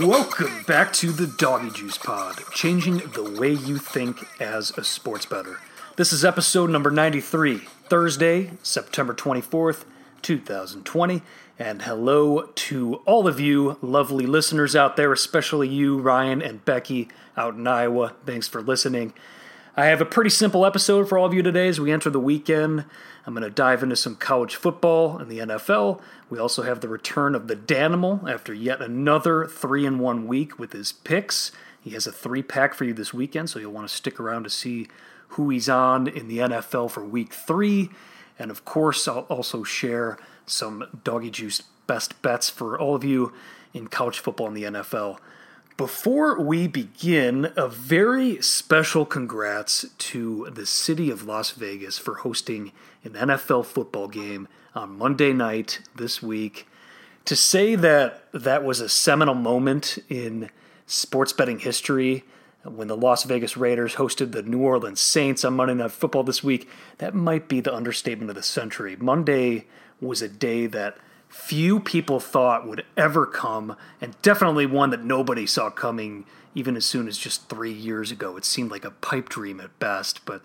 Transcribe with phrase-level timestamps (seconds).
[0.00, 5.26] Welcome back to the Doggy Juice Pod, changing the way you think as a sports
[5.26, 5.58] better.
[5.96, 7.58] This is episode number 93,
[7.88, 9.84] Thursday, September 24th,
[10.22, 11.22] 2020.
[11.58, 17.08] And hello to all of you lovely listeners out there, especially you, Ryan and Becky
[17.36, 18.14] out in Iowa.
[18.24, 19.12] Thanks for listening.
[19.78, 22.18] I have a pretty simple episode for all of you today as we enter the
[22.18, 22.84] weekend.
[23.24, 26.00] I'm going to dive into some college football and the NFL.
[26.28, 30.58] We also have the return of the Danimal after yet another 3 in 1 week
[30.58, 31.52] with his picks.
[31.80, 34.42] He has a three pack for you this weekend, so you'll want to stick around
[34.42, 34.88] to see
[35.28, 37.90] who he's on in the NFL for week three.
[38.36, 43.32] And of course, I'll also share some doggy juice best bets for all of you
[43.72, 45.20] in college football and the NFL.
[45.78, 52.72] Before we begin, a very special congrats to the city of Las Vegas for hosting
[53.04, 56.66] an NFL football game on Monday night this week.
[57.26, 60.50] To say that that was a seminal moment in
[60.88, 62.24] sports betting history
[62.64, 66.42] when the Las Vegas Raiders hosted the New Orleans Saints on Monday Night Football this
[66.42, 68.96] week, that might be the understatement of the century.
[68.96, 69.66] Monday
[70.00, 70.96] was a day that
[71.28, 76.84] few people thought would ever come, and definitely one that nobody saw coming even as
[76.84, 78.36] soon as just three years ago.
[78.36, 80.42] It seemed like a pipe dream at best, but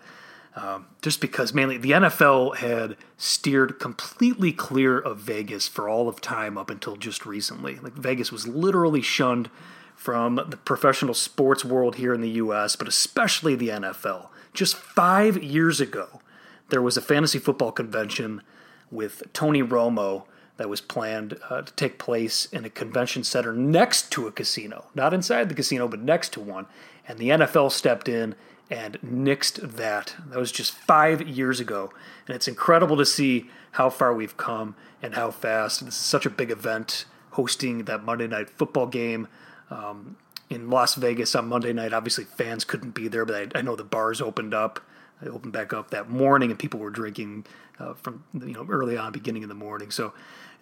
[0.56, 6.20] um, just because mainly the NFL had steered completely clear of Vegas for all of
[6.20, 7.76] time up until just recently.
[7.76, 9.50] Like Vegas was literally shunned
[9.96, 14.28] from the professional sports world here in the US, but especially the NFL.
[14.52, 16.20] Just five years ago,
[16.68, 18.42] there was a fantasy football convention
[18.90, 20.24] with Tony Romo
[20.56, 24.86] that was planned uh, to take place in a convention center next to a casino,
[24.94, 26.66] not inside the casino, but next to one.
[27.08, 28.34] And the NFL stepped in
[28.70, 30.14] and nixed that.
[30.28, 31.92] That was just five years ago.
[32.26, 35.84] And it's incredible to see how far we've come and how fast.
[35.84, 39.28] This is such a big event, hosting that Monday night football game.
[39.70, 40.16] Um,
[40.50, 43.76] in Las Vegas on Monday night, obviously fans couldn't be there, but I, I know
[43.76, 44.80] the bars opened up.
[45.20, 47.46] They opened back up that morning, and people were drinking
[47.78, 49.90] uh, from you know early on, beginning in the morning.
[49.90, 50.12] So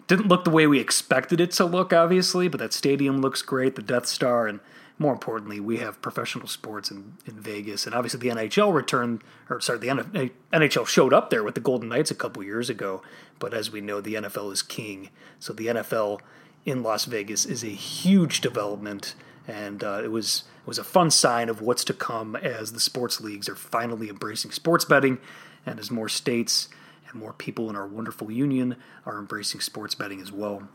[0.07, 3.75] didn't look the way we expected it to look, obviously, but that stadium looks great,
[3.75, 4.59] the Death Star, and
[4.99, 9.59] more importantly, we have professional sports in, in Vegas, and obviously the NHL returned, or
[9.59, 13.01] sorry, the NHL showed up there with the Golden Knights a couple years ago.
[13.39, 15.09] But as we know, the NFL is king,
[15.39, 16.19] so the NFL
[16.65, 19.15] in Las Vegas is a huge development,
[19.47, 22.79] and uh, it was it was a fun sign of what's to come as the
[22.79, 25.17] sports leagues are finally embracing sports betting,
[25.65, 26.69] and as more states
[27.13, 28.75] and more people in our wonderful union
[29.05, 30.67] are embracing sports betting as well.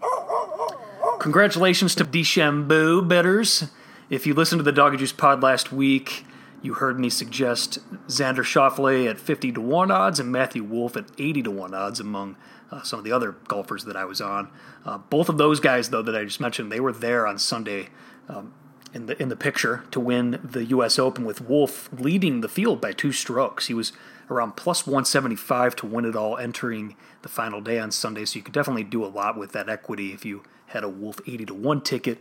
[1.18, 3.70] Congratulations to DeChambeau betters.
[4.08, 6.24] If you listened to the Doggy Juice pod last week,
[6.62, 7.78] you heard me suggest
[8.08, 12.00] Xander Schauffele at 50 to 1 odds and Matthew Wolff at 80 to 1 odds
[12.00, 12.36] among
[12.70, 14.50] uh, some of the other golfers that I was on.
[14.84, 17.88] Uh, both of those guys, though, that I just mentioned, they were there on Sunday
[18.28, 18.52] um,
[18.94, 20.98] in the in the picture to win the U.S.
[20.98, 23.66] Open with Wolff leading the field by two strokes.
[23.66, 23.92] He was
[24.30, 28.42] around plus 175 to win it all entering the final day on Sunday, so you
[28.42, 31.54] could definitely do a lot with that equity if you had a Wolff 80 to
[31.54, 32.18] 1 ticket.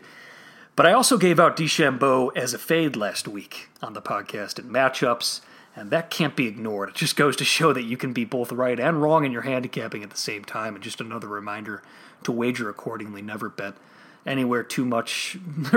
[0.75, 4.69] But I also gave out DeChambeau as a fade last week on the podcast in
[4.69, 5.41] matchups,
[5.75, 6.90] and that can't be ignored.
[6.90, 9.41] It just goes to show that you can be both right and wrong in your
[9.41, 11.81] handicapping at the same time, and just another reminder
[12.23, 13.22] to wager accordingly.
[13.22, 13.73] Never bet
[14.25, 15.38] anywhere too much.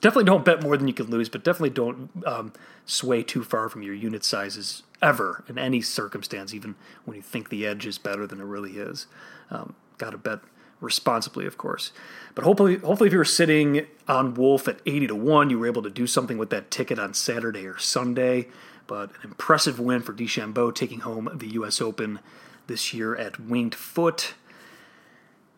[0.00, 2.52] definitely don't bet more than you can lose, but definitely don't um,
[2.86, 6.74] sway too far from your unit sizes ever in any circumstance, even
[7.04, 9.06] when you think the edge is better than it really is.
[9.50, 10.40] Um, Got to bet
[10.80, 11.92] responsibly, of course.
[12.34, 15.66] But hopefully, hopefully, if you were sitting on Wolff at eighty to one, you were
[15.66, 18.48] able to do something with that ticket on Saturday or Sunday.
[18.86, 21.82] But an impressive win for DeChambeau, taking home the U.S.
[21.82, 22.18] Open
[22.66, 24.32] this year at Winged Foot.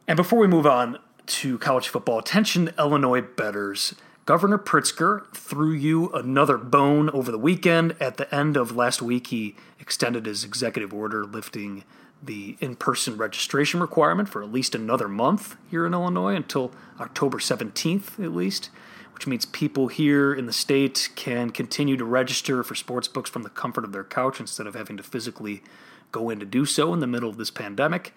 [0.08, 3.94] And before we move on to college football, attention Illinois betters.
[4.24, 7.96] Governor Pritzker threw you another bone over the weekend.
[7.98, 11.82] At the end of last week, he extended his executive order lifting
[12.22, 16.70] the in person registration requirement for at least another month here in Illinois until
[17.00, 18.70] October 17th, at least,
[19.12, 23.42] which means people here in the state can continue to register for sports books from
[23.42, 25.64] the comfort of their couch instead of having to physically
[26.12, 28.14] go in to do so in the middle of this pandemic.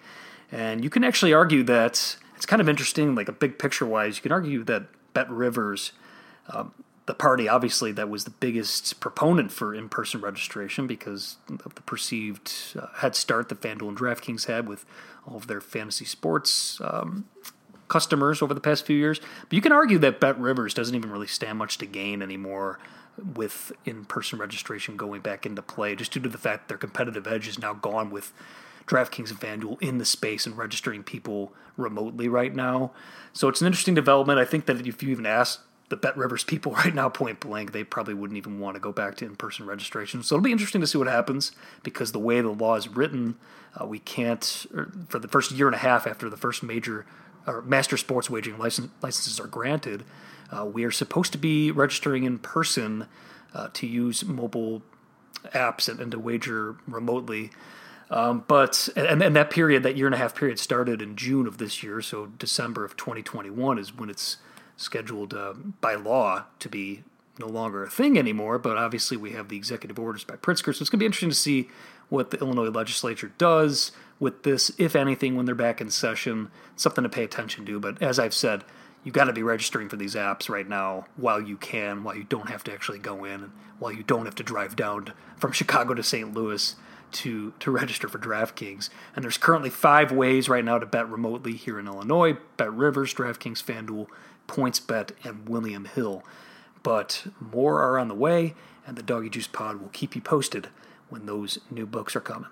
[0.52, 4.18] And you can actually argue that it's kind of interesting, like a big picture wise,
[4.18, 4.84] you can argue that
[5.16, 5.92] Bet Rivers,
[6.50, 6.74] um,
[7.06, 11.80] the party obviously that was the biggest proponent for in person registration because of the
[11.80, 14.84] perceived uh, head start that FanDuel and DraftKings had with
[15.26, 17.24] all of their fantasy sports um,
[17.88, 19.18] customers over the past few years.
[19.18, 22.78] But you can argue that Bet Rivers doesn't even really stand much to gain anymore
[23.16, 27.26] with in person registration going back into play, just due to the fact their competitive
[27.26, 28.34] edge is now gone with
[28.86, 32.92] DraftKings and FanDuel in the space and registering people remotely right now.
[33.32, 34.38] So it's an interesting development.
[34.38, 37.72] I think that if you even ask the Bet Rivers people right now, point blank,
[37.72, 40.22] they probably wouldn't even want to go back to in person registration.
[40.22, 41.52] So it'll be interesting to see what happens
[41.82, 43.36] because the way the law is written,
[43.80, 44.66] uh, we can't,
[45.08, 47.06] for the first year and a half after the first major
[47.46, 50.04] or master sports wagering license, licenses are granted,
[50.50, 53.06] uh, we are supposed to be registering in person
[53.54, 54.82] uh, to use mobile
[55.46, 57.50] apps and, and to wager remotely.
[58.10, 61.46] Um, but and, and that period, that year and a half period, started in June
[61.46, 62.00] of this year.
[62.00, 64.36] So December of 2021 is when it's
[64.76, 67.02] scheduled uh, by law to be
[67.38, 68.58] no longer a thing anymore.
[68.58, 71.30] But obviously, we have the executive orders by Pritzker, so it's going to be interesting
[71.30, 71.68] to see
[72.08, 76.50] what the Illinois legislature does with this, if anything, when they're back in session.
[76.76, 77.80] Something to pay attention to.
[77.80, 78.64] But as I've said,
[79.02, 82.24] you got to be registering for these apps right now while you can, while you
[82.24, 85.52] don't have to actually go in, and while you don't have to drive down from
[85.52, 86.32] Chicago to St.
[86.32, 86.76] Louis
[87.12, 88.90] to to register for DraftKings.
[89.14, 93.14] And there's currently five ways right now to bet remotely here in Illinois: Bet Rivers,
[93.14, 94.06] DraftKings, FanDuel,
[94.48, 96.22] PointsBet, and William Hill.
[96.82, 98.54] But more are on the way,
[98.86, 100.68] and the Doggy Juice Pod will keep you posted
[101.08, 102.50] when those new books are coming.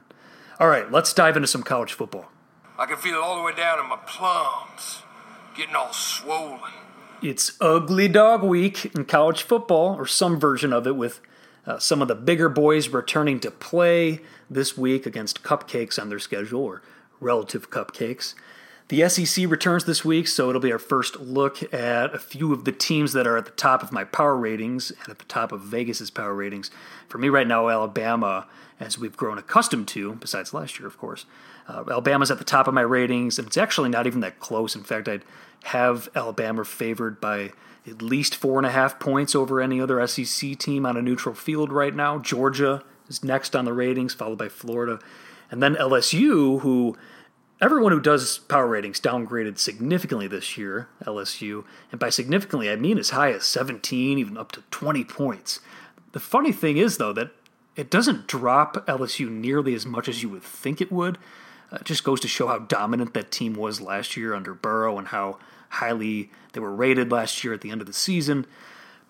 [0.58, 2.30] All right, let's dive into some college football.
[2.78, 5.02] I can feel it all the way down in my plums,
[5.56, 6.72] getting all swollen.
[7.22, 11.20] It's Ugly Dog Week in college football, or some version of it, with
[11.66, 14.20] uh, some of the bigger boys returning to play
[14.50, 16.82] this week against cupcakes on their schedule, or
[17.20, 18.34] relative cupcakes.
[18.88, 22.66] The SEC returns this week, so it'll be our first look at a few of
[22.66, 25.52] the teams that are at the top of my power ratings and at the top
[25.52, 26.70] of Vegas's power ratings.
[27.08, 28.46] For me right now, Alabama,
[28.78, 31.24] as we've grown accustomed to, besides last year, of course,
[31.66, 34.76] uh, Alabama's at the top of my ratings, and it's actually not even that close.
[34.76, 35.24] In fact, I'd
[35.64, 37.52] have Alabama favored by
[37.86, 41.34] at least four and a half points over any other SEC team on a neutral
[41.34, 42.18] field right now.
[42.18, 44.98] Georgia is next on the ratings, followed by Florida.
[45.50, 46.96] And then LSU, who
[47.60, 51.64] everyone who does power ratings downgraded significantly this year, LSU.
[51.90, 55.60] And by significantly, I mean as high as 17, even up to 20 points.
[56.12, 57.30] The funny thing is, though, that
[57.76, 61.18] it doesn't drop LSU nearly as much as you would think it would.
[61.72, 64.98] Uh, it just goes to show how dominant that team was last year under Burrow
[64.98, 65.38] and how
[65.74, 68.46] highly they were rated last year at the end of the season.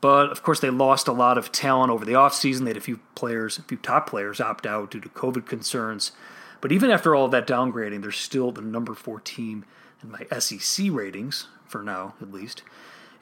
[0.00, 2.64] But of course, they lost a lot of talent over the offseason.
[2.64, 6.12] They had a few players, a few top players opt out due to COVID concerns.
[6.61, 9.64] But even after all of that downgrading, they're still the number four team
[10.02, 12.62] in my SEC ratings, for now at least.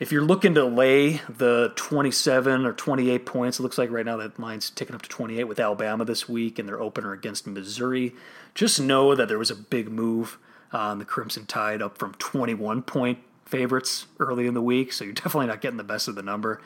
[0.00, 4.16] If you're looking to lay the 27 or 28 points, it looks like right now
[4.16, 8.14] that line's ticking up to 28 with Alabama this week and their opener against Missouri.
[8.54, 10.38] Just know that there was a big move
[10.72, 13.18] on the Crimson Tide up from 21 point
[13.52, 16.60] favorites early in the week, so you're definitely not getting the best of the number.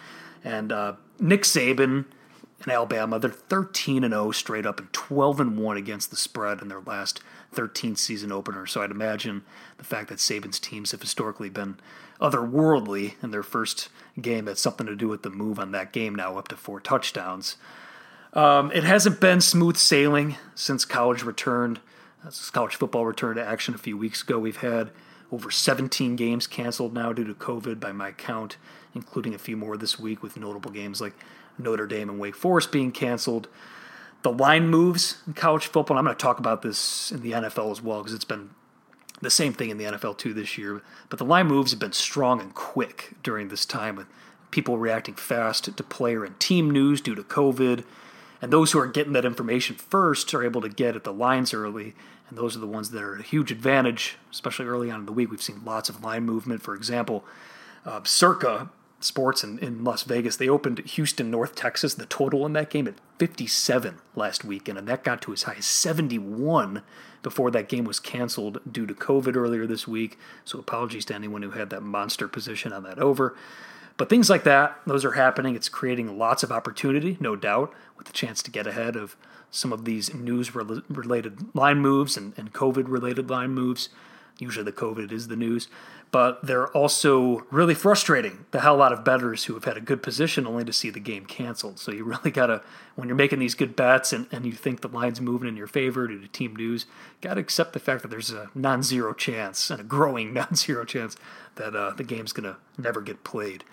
[0.44, 2.06] And uh, Nick Saban
[2.64, 6.62] in Alabama, they're 13 and 0 straight up and 12 and 1 against the spread
[6.62, 7.20] in their last
[7.52, 8.66] 13 season opener.
[8.66, 9.44] So I'd imagine
[9.78, 11.76] the fact that Saban's teams have historically been
[12.20, 13.88] otherworldly in their first
[14.20, 16.80] game had something to do with the move on that game now up to four
[16.80, 17.56] touchdowns.
[18.32, 21.80] Um, it hasn't been smooth sailing since college returned,
[22.24, 24.38] since college football returned to action a few weeks ago.
[24.38, 24.90] We've had
[25.32, 28.56] over 17 games canceled now due to COVID by my count,
[28.94, 31.14] including a few more this week with notable games like
[31.58, 33.48] Notre Dame and Wake Forest being canceled.
[34.22, 37.70] The line moves in college football, I'm going to talk about this in the NFL
[37.70, 38.50] as well because it's been
[39.20, 40.82] the same thing in the NFL too this year.
[41.08, 44.06] But the line moves have been strong and quick during this time with
[44.50, 47.84] people reacting fast to player and team news due to COVID.
[48.42, 51.54] And those who are getting that information first are able to get at the lines
[51.54, 51.94] early
[52.28, 55.12] and those are the ones that are a huge advantage, especially early on in the
[55.12, 55.30] week.
[55.30, 56.62] We've seen lots of line movement.
[56.62, 57.24] For example,
[57.84, 62.54] uh, Circa Sports in, in Las Vegas, they opened Houston, North Texas, the total in
[62.54, 66.82] that game at 57 last weekend, and that got to as high as 71
[67.22, 70.18] before that game was canceled due to COVID earlier this week.
[70.44, 73.36] So apologies to anyone who had that monster position on that over.
[73.96, 75.54] But things like that, those are happening.
[75.54, 79.16] It's creating lots of opportunity, no doubt, with the chance to get ahead of
[79.56, 83.88] some of these news related line moves and, and COVID related line moves.
[84.38, 85.68] Usually the COVID is the news.
[86.12, 90.02] But they're also really frustrating the hell out of bettors who have had a good
[90.02, 91.78] position only to see the game canceled.
[91.78, 92.62] So you really got to,
[92.94, 95.66] when you're making these good bets and, and you think the line's moving in your
[95.66, 96.86] favor due to team news,
[97.20, 100.54] got to accept the fact that there's a non zero chance and a growing non
[100.54, 101.16] zero chance
[101.56, 103.64] that uh, the game's to never get played.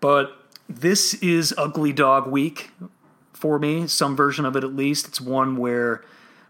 [0.00, 0.36] But
[0.68, 2.70] this is Ugly Dog Week
[3.36, 5.06] for me, some version of it at least.
[5.06, 6.02] It's one where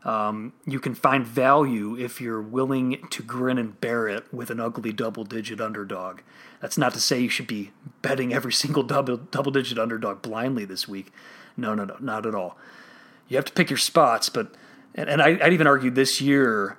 [0.05, 4.61] um, you can find value if you're willing to grin and bear it with an
[4.61, 6.21] ugly double digit underdog.
[6.61, 10.65] That's not to say you should be betting every single double double digit underdog blindly
[10.65, 11.13] this week.
[11.57, 12.57] No, no, no, not at all.
[13.27, 14.55] You have to pick your spots, but
[14.95, 16.79] and, and I, would even argue this year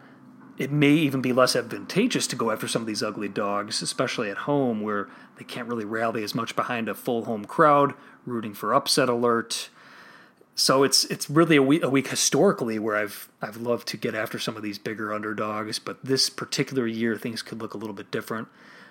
[0.58, 4.30] it may even be less advantageous to go after some of these ugly dogs, especially
[4.30, 7.94] at home where they can't really rally as much behind a full home crowd,
[8.26, 9.70] rooting for upset alert.
[10.60, 14.16] So it's it's really a week, a week historically where I've I've loved to get
[14.16, 17.94] after some of these bigger underdogs, but this particular year things could look a little
[17.94, 18.48] bit different.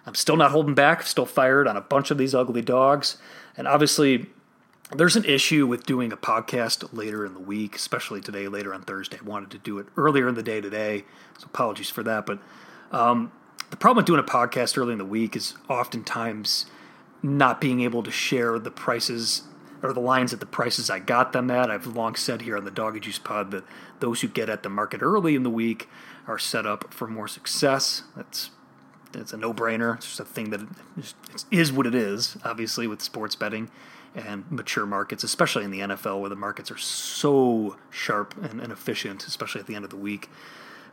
[0.06, 3.18] I'm still not holding back, still fired on a bunch of these ugly dogs,
[3.56, 4.26] and obviously
[4.94, 8.82] there's an issue with doing a podcast later in the week, especially today, later on
[8.82, 9.18] Thursday.
[9.20, 11.04] I wanted to do it earlier in the day today,
[11.36, 12.26] so apologies for that.
[12.26, 12.38] But
[12.92, 13.32] um,
[13.70, 16.66] the problem with doing a podcast early in the week is oftentimes
[17.24, 19.42] not being able to share the prices
[19.82, 21.70] or the lines at the prices I got them at.
[21.70, 23.64] I've long said here on the Doggy Juice Pod that
[24.00, 25.88] those who get at the market early in the week
[26.26, 28.02] are set up for more success.
[28.16, 28.50] That's
[29.14, 29.96] it's a no-brainer.
[29.96, 30.60] It's just a thing that
[31.50, 32.36] is what it is.
[32.44, 33.70] Obviously, with sports betting
[34.14, 38.72] and mature markets, especially in the NFL, where the markets are so sharp and, and
[38.72, 40.28] efficient, especially at the end of the week.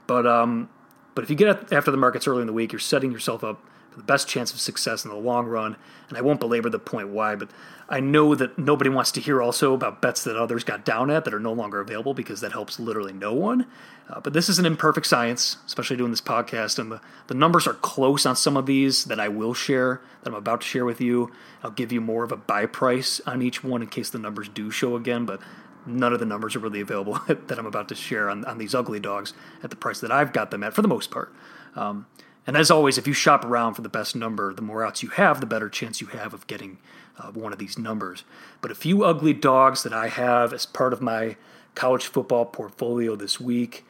[0.08, 0.70] But um,
[1.16, 3.64] but if you get after the markets early in the week, you're setting yourself up
[3.98, 5.76] the best chance of success in the long run.
[6.10, 7.50] And I won't belabor the point why, but
[7.90, 11.26] I know that nobody wants to hear also about bets that others got down at
[11.26, 13.68] that are no longer available because that helps literally no one.
[14.10, 17.68] Uh, but this is an imperfect science, especially doing this podcast, and the, the numbers
[17.68, 20.86] are close on some of these that I will share, that I'm about to share
[20.86, 21.32] with you.
[21.64, 24.50] I'll give you more of a buy price on each one in case the numbers
[24.50, 25.40] do show again, but
[25.86, 28.76] none of the numbers are really available that I'm about to share on, on these
[28.76, 31.34] ugly dogs at the price that I've got them at for the most part.
[31.76, 32.06] Um,
[32.46, 35.10] and as always, if you shop around for the best number, the more outs you
[35.10, 36.78] have, the better chance you have of getting
[37.18, 38.24] uh, one of these numbers.
[38.62, 41.38] But a few ugly dogs that I have as part of my
[41.76, 43.84] college football portfolio this week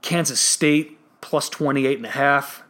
[0.00, 2.62] Kansas State plus 28 and a half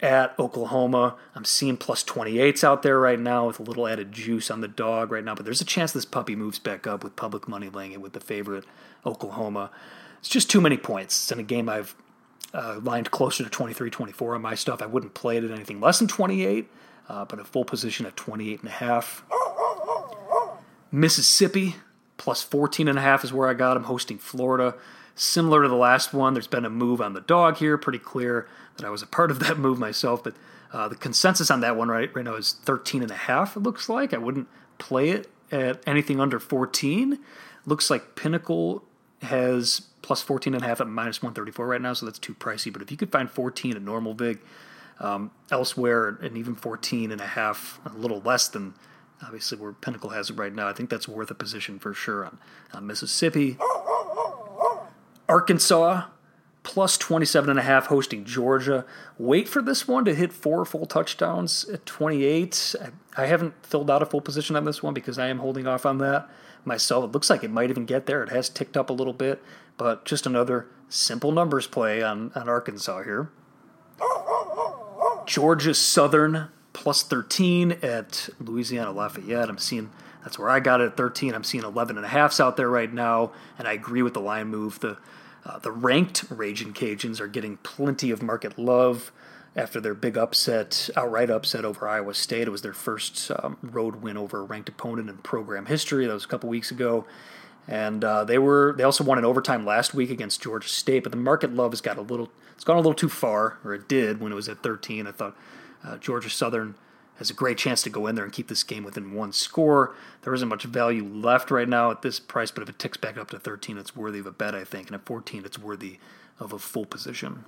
[0.00, 1.16] at Oklahoma.
[1.34, 4.68] I'm seeing plus 28s out there right now with a little added juice on the
[4.68, 7.68] dog right now, but there's a chance this puppy moves back up with public money
[7.68, 8.64] laying it with the favorite
[9.04, 9.70] Oklahoma.
[10.20, 11.16] It's just too many points.
[11.16, 11.94] It's in a game I've
[12.56, 14.80] uh, lined closer to 23 24 on my stuff.
[14.80, 16.68] I wouldn't play it at anything less than 28,
[17.08, 19.22] uh, but a full position at 28 and a half.
[20.90, 21.76] Mississippi
[22.16, 23.76] plus 14 and a half is where I got.
[23.76, 24.74] I'm hosting Florida.
[25.14, 27.76] Similar to the last one, there's been a move on the dog here.
[27.76, 30.34] Pretty clear that I was a part of that move myself, but
[30.72, 33.56] uh, the consensus on that one right right now is 13 and a half.
[33.56, 34.48] It looks like I wouldn't
[34.78, 37.18] play it at anything under 14.
[37.66, 38.82] Looks like Pinnacle
[39.22, 42.72] has plus 14 and a half at minus 134 right now, so that's too pricey.
[42.72, 44.38] But if you could find 14 at normal vig
[45.00, 48.74] um, elsewhere, and even 14 and a half, a little less than
[49.22, 52.24] obviously where Pinnacle has it right now, I think that's worth a position for sure
[52.24, 52.38] on,
[52.72, 53.58] on Mississippi.
[55.28, 56.04] Arkansas
[56.62, 58.84] plus 27 and a half hosting Georgia.
[59.18, 62.74] Wait for this one to hit four full touchdowns at 28.
[62.80, 65.66] I, I haven't filled out a full position on this one because I am holding
[65.66, 66.28] off on that
[66.66, 67.04] myself.
[67.04, 68.22] It looks like it might even get there.
[68.22, 69.42] It has ticked up a little bit,
[69.76, 73.30] but just another simple numbers play on, on Arkansas here.
[75.26, 79.48] Georgia Southern plus 13 at Louisiana Lafayette.
[79.48, 79.90] I'm seeing
[80.22, 81.34] that's where I got it at 13.
[81.34, 84.20] I'm seeing 11 and a halfs out there right now, and I agree with the
[84.20, 84.80] line move.
[84.80, 84.98] The
[85.44, 89.12] uh, the ranked Raging Cajuns are getting plenty of market love
[89.56, 92.46] after their big upset, outright upset over Iowa State.
[92.46, 96.06] It was their first um, road win over a ranked opponent in program history.
[96.06, 97.06] That was a couple weeks ago,
[97.66, 101.02] and uh, they were they also won in overtime last week against Georgia State.
[101.02, 103.72] But the market love has got a little, it's gone a little too far, or
[103.72, 105.06] it did when it was at 13.
[105.06, 105.36] I thought
[105.82, 106.74] uh, Georgia Southern
[107.16, 109.94] has a great chance to go in there and keep this game within one score.
[110.20, 113.16] There isn't much value left right now at this price, but if it ticks back
[113.16, 114.88] up to 13, it's worthy of a bet, I think.
[114.88, 115.98] And at 14, it's worthy
[116.38, 117.46] of a full position.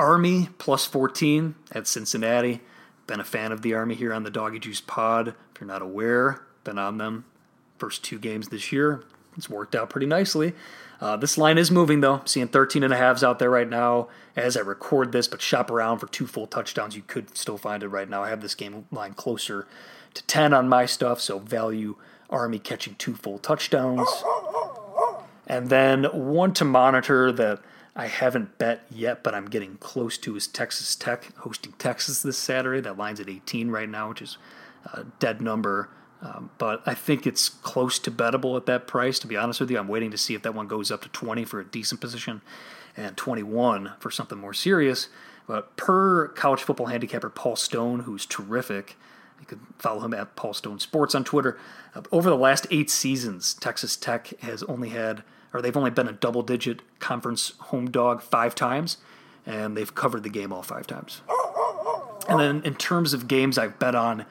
[0.00, 2.62] Army plus 14 at Cincinnati.
[3.06, 5.28] Been a fan of the Army here on the Doggy Juice Pod.
[5.28, 7.26] If you're not aware, been on them
[7.76, 9.04] first two games this year.
[9.36, 10.54] It's worked out pretty nicely.
[11.02, 12.22] Uh, this line is moving though.
[12.24, 15.70] Seeing 13 and a halves out there right now as I record this, but shop
[15.70, 16.96] around for two full touchdowns.
[16.96, 18.22] You could still find it right now.
[18.22, 19.68] I have this game line closer
[20.14, 21.96] to 10 on my stuff, so value
[22.30, 24.08] Army catching two full touchdowns.
[25.46, 27.60] And then one to monitor that
[28.00, 32.38] I haven't bet yet, but I'm getting close to is Texas Tech hosting Texas this
[32.38, 32.80] Saturday.
[32.80, 34.38] That line's at 18 right now, which is
[34.94, 35.90] a dead number.
[36.22, 39.18] Um, but I think it's close to bettable at that price.
[39.18, 41.10] To be honest with you, I'm waiting to see if that one goes up to
[41.10, 42.40] 20 for a decent position
[42.96, 45.08] and 21 for something more serious.
[45.46, 48.96] But per college football handicapper Paul Stone, who's terrific,
[49.38, 51.58] you can follow him at Paul Stone Sports on Twitter.
[51.94, 56.08] Uh, over the last eight seasons, Texas Tech has only had, or they've only been
[56.08, 58.98] a double digit conference home dog five times,
[59.46, 61.22] and they've covered the game all five times.
[62.28, 64.26] And then in terms of games I've bet on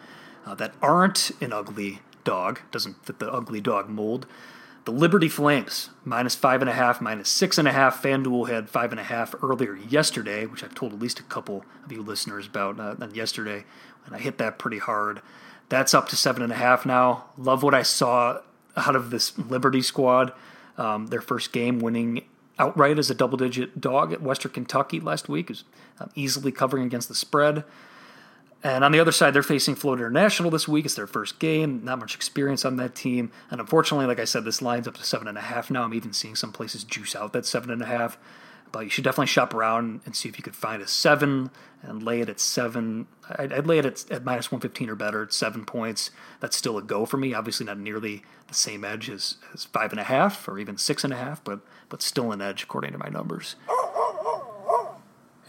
[0.45, 4.25] uh, that aren't an ugly dog, doesn't fit the ugly dog mold,
[4.85, 8.01] The Liberty Flames, minus five and a half, minus six and a half.
[8.01, 11.65] FanDuel had five and a half earlier yesterday, which I've told at least a couple
[11.83, 13.65] of you listeners about uh, yesterday,
[14.05, 15.21] and I hit that pretty hard.
[15.67, 17.25] That's up to seven and a half now.
[17.37, 18.39] Love what I saw
[18.77, 20.33] out of this Liberty squad.
[20.79, 22.23] Um, their first game winning
[22.57, 25.63] outright as a double digit dog at Western Kentucky last week, is
[25.99, 27.63] um, easily covering against the spread.
[28.63, 30.85] And on the other side, they're facing Florida International this week.
[30.85, 31.83] It's their first game.
[31.83, 33.31] Not much experience on that team.
[33.51, 35.83] And unfortunately, like I said, this line's up to seven and a half now.
[35.83, 38.17] I'm even seeing some places juice out that seven and a half.
[38.71, 41.49] But you should definitely shop around and see if you could find a seven
[41.81, 43.07] and lay it at seven.
[43.29, 46.11] I'd, I'd lay it at, at minus 115 or better at seven points.
[46.39, 47.33] That's still a go for me.
[47.33, 51.03] Obviously, not nearly the same edge as, as five and a half or even six
[51.03, 53.55] and a half, but, but still an edge according to my numbers.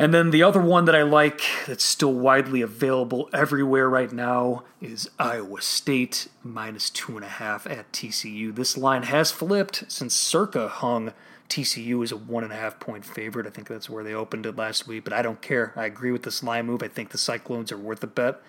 [0.01, 4.63] And then the other one that I like that's still widely available everywhere right now
[4.81, 8.55] is Iowa State minus two and a half at TCU.
[8.55, 11.13] This line has flipped since Circa hung
[11.51, 13.47] TCU is a one and a half point favorite.
[13.47, 15.73] I think that's where they opened it last week, but I don't care.
[15.77, 16.83] I agree with this line move.
[16.83, 18.41] I think the Cyclones are worth a bet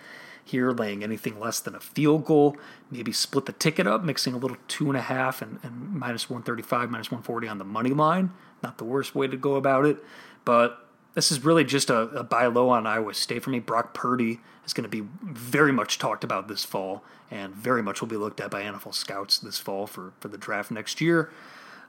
[0.44, 2.56] here, laying anything less than a field goal.
[2.90, 6.30] Maybe split the ticket up, mixing a little two and a half and, and minus
[6.30, 8.32] 135, minus 140 on the money line.
[8.64, 9.98] Not the worst way to go about it,
[10.46, 13.60] but this is really just a, a buy low on Iowa State for me.
[13.60, 18.02] Brock Purdy is going to be very much talked about this fall and very much
[18.02, 21.32] will be looked at by NFL scouts this fall for, for the draft next year.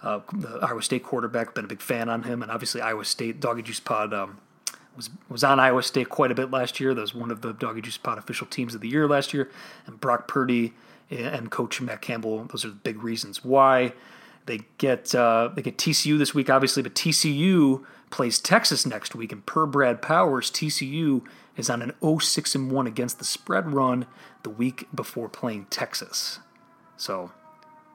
[0.03, 3.41] Uh, the Iowa State quarterback, been a big fan on him, and obviously Iowa State
[3.41, 4.39] Doggy Juice Pod um,
[4.97, 6.93] was was on Iowa State quite a bit last year.
[6.93, 9.51] That was one of the Doggy Juice Pod official teams of the year last year,
[9.87, 10.75] and Brock Purdy
[11.11, 12.45] and Coach Matt Campbell.
[12.45, 13.93] Those are the big reasons why
[14.47, 19.33] they get uh, they get TCU this week, obviously, but TCU plays Texas next week,
[19.33, 21.23] and per Brad Powers, TCU
[21.57, 24.07] is on an 0-6 and 1 against the spread run
[24.43, 26.39] the week before playing Texas.
[26.97, 27.33] So,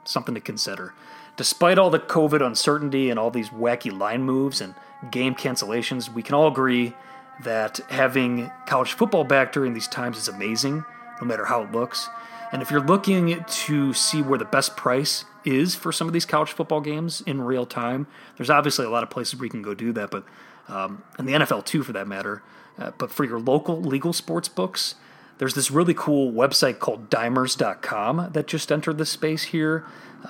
[0.03, 0.93] something to consider.
[1.37, 4.75] Despite all the COVID uncertainty and all these wacky line moves and
[5.11, 6.93] game cancellations, we can all agree
[7.43, 10.83] that having college football back during these times is amazing,
[11.21, 12.09] no matter how it looks.
[12.51, 16.25] And if you're looking to see where the best price is for some of these
[16.25, 18.05] college football games in real time.
[18.35, 20.25] There's obviously a lot of places where you can go do that, but
[20.67, 22.43] um, and the NFL too, for that matter.
[22.77, 24.95] Uh, but for your local legal sports books,
[25.37, 29.85] there's this really cool website called Dimers.com that just entered the space here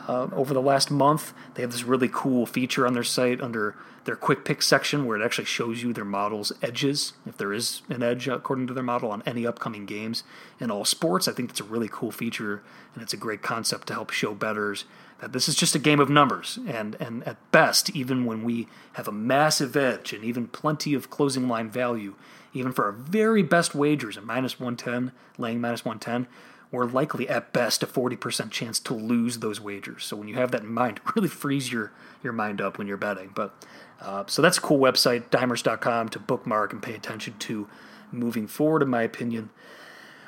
[0.08, 1.34] uh, over the last month.
[1.54, 5.20] They have this really cool feature on their site under their quick pick section where
[5.20, 8.84] it actually shows you their model's edges, if there is an edge according to their
[8.84, 10.24] model on any upcoming games
[10.62, 11.28] in all sports.
[11.28, 14.34] I think it's a really cool feature and it's a great concept to help show
[14.34, 14.86] betters
[15.20, 16.58] that this is just a game of numbers.
[16.66, 21.10] And, and at best, even when we have a massive edge and even plenty of
[21.10, 22.16] closing line value,
[22.54, 26.32] even for our very best wagers at minus 110, laying minus 110,
[26.72, 30.04] we're likely at best a 40% chance to lose those wagers.
[30.04, 31.92] So when you have that in mind, really frees your,
[32.24, 33.32] your mind up when you're betting.
[33.34, 33.54] But
[34.02, 37.68] uh, so that's a cool website, dimers.com, to bookmark and pay attention to
[38.12, 39.50] moving forward, in my opinion.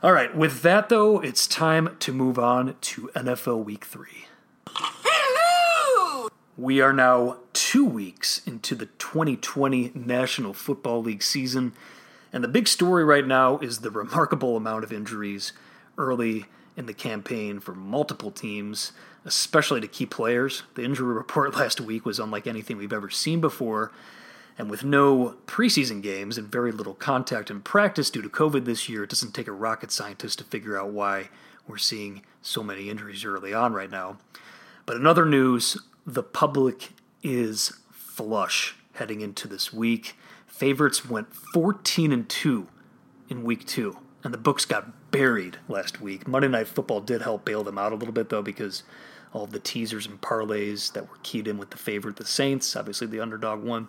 [0.01, 4.07] All right, with that though, it's time to move on to NFL Week 3.
[4.69, 6.29] Hello!
[6.57, 11.73] We are now two weeks into the 2020 National Football League season,
[12.31, 15.51] and the big story right now is the remarkable amount of injuries
[15.99, 18.93] early in the campaign for multiple teams,
[19.25, 20.63] especially to key players.
[20.73, 23.91] The injury report last week was unlike anything we've ever seen before.
[24.57, 28.89] And with no preseason games and very little contact and practice due to COVID this
[28.89, 31.29] year, it doesn't take a rocket scientist to figure out why
[31.67, 34.17] we're seeing so many injuries early on right now.
[34.85, 36.89] But in other news, the public
[37.23, 40.17] is flush heading into this week.
[40.45, 42.67] Favorites went 14 and 2
[43.29, 46.27] in week 2, and the books got buried last week.
[46.27, 48.83] Monday Night Football did help bail them out a little bit though because
[49.33, 53.07] all the teasers and parlays that were keyed in with the favorite the Saints, obviously
[53.07, 53.87] the underdog won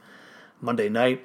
[0.61, 1.25] Monday night.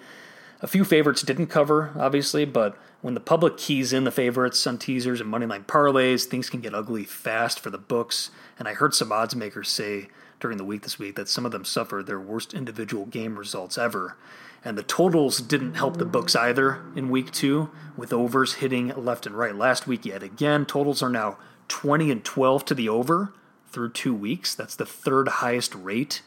[0.62, 4.78] A few favorites didn't cover, obviously, but when the public keys in the favorites on
[4.78, 8.32] teasers and moneyline parlays, things can get ugly fast for the books.
[8.58, 10.08] And I heard some odds makers say
[10.39, 13.78] during the week this week that some of them suffered their worst individual game results
[13.78, 14.15] ever.
[14.63, 19.26] And the totals didn't help the books either in week two, with overs hitting left
[19.26, 19.56] and right.
[19.56, 23.32] Last week, yet again, totals are now 20 and 12 to the over
[23.69, 24.56] through two weeks.
[24.56, 26.21] That's the third highest rate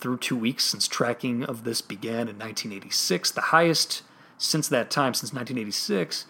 [0.00, 3.30] through two weeks since tracking of this began in 1986.
[3.30, 4.02] The highest
[4.38, 6.26] since that time, since 1986,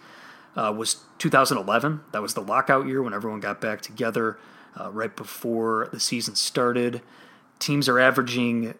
[0.55, 2.01] uh, was 2011.
[2.11, 4.37] That was the lockout year when everyone got back together
[4.79, 7.01] uh, right before the season started.
[7.59, 8.75] Teams are averaging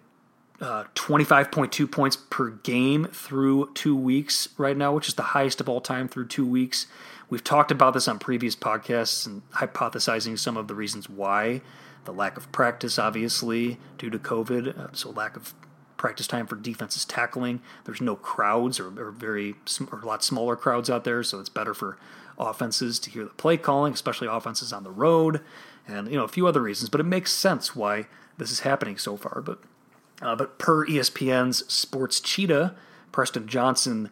[0.61, 5.69] uh, 25.2 points per game through two weeks right now, which is the highest of
[5.69, 6.87] all time through two weeks.
[7.29, 11.61] We've talked about this on previous podcasts and hypothesizing some of the reasons why.
[12.05, 15.53] The lack of practice, obviously, due to COVID, uh, so lack of
[15.97, 17.61] practice time for defenses tackling.
[17.83, 19.55] There's no crowds or, or very
[19.91, 21.97] or a lot smaller crowds out there, so it's better for
[22.39, 25.41] offenses to hear the play calling, especially offenses on the road,
[25.87, 26.89] and you know a few other reasons.
[26.89, 29.41] But it makes sense why this is happening so far.
[29.41, 29.59] But
[30.21, 32.75] uh, but per ESPN's Sports Cheetah,
[33.11, 34.11] Preston Johnson,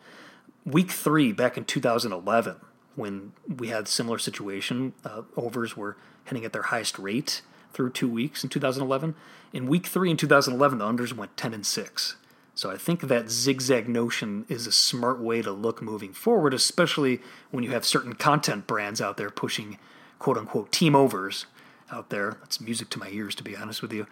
[0.65, 2.55] week three back in 2011,
[2.95, 7.41] when we had similar situation, uh, overs were hitting at their highest rate
[7.73, 9.15] through two weeks in 2011.
[9.53, 12.15] In week three in 2011, the unders went 10 and six.
[12.55, 17.21] So I think that zigzag notion is a smart way to look moving forward, especially
[17.51, 19.77] when you have certain content brands out there pushing
[20.17, 21.45] quote unquote team overs
[21.91, 22.37] out there.
[22.41, 24.07] That's music to my ears, to be honest with you